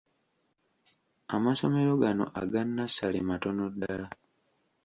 [1.35, 4.07] Amasomero gano aga nnassale matono ddala.